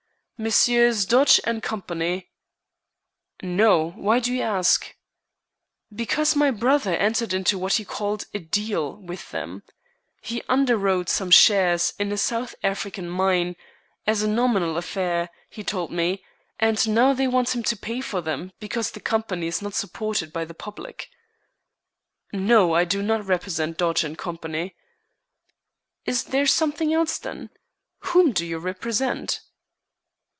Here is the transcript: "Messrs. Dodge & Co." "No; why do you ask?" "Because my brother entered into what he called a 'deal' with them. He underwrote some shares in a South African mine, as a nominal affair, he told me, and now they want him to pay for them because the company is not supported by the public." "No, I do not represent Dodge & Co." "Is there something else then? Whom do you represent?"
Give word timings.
"Messrs. 0.41 1.05
Dodge 1.05 1.39
& 1.49 1.61
Co." 1.61 1.83
"No; 3.43 3.91
why 3.91 4.19
do 4.19 4.33
you 4.33 4.41
ask?" 4.41 4.95
"Because 5.93 6.35
my 6.35 6.49
brother 6.49 6.95
entered 6.95 7.31
into 7.31 7.59
what 7.59 7.73
he 7.73 7.85
called 7.85 8.25
a 8.33 8.39
'deal' 8.39 8.95
with 8.95 9.29
them. 9.29 9.61
He 10.19 10.41
underwrote 10.49 11.09
some 11.09 11.29
shares 11.29 11.93
in 11.99 12.11
a 12.11 12.17
South 12.17 12.55
African 12.63 13.07
mine, 13.07 13.55
as 14.07 14.23
a 14.23 14.27
nominal 14.27 14.77
affair, 14.77 15.29
he 15.47 15.63
told 15.63 15.91
me, 15.91 16.25
and 16.59 16.89
now 16.89 17.13
they 17.13 17.27
want 17.27 17.53
him 17.53 17.61
to 17.61 17.77
pay 17.77 18.01
for 18.01 18.19
them 18.19 18.51
because 18.59 18.89
the 18.89 18.99
company 18.99 19.45
is 19.45 19.61
not 19.61 19.75
supported 19.75 20.33
by 20.33 20.43
the 20.43 20.55
public." 20.55 21.11
"No, 22.33 22.73
I 22.73 22.83
do 22.83 23.03
not 23.03 23.27
represent 23.27 23.77
Dodge 23.77 24.03
& 24.17 24.17
Co." 24.17 24.39
"Is 26.05 26.23
there 26.23 26.47
something 26.47 26.91
else 26.91 27.19
then? 27.19 27.51
Whom 27.99 28.31
do 28.31 28.43
you 28.43 28.57
represent?" 28.57 29.41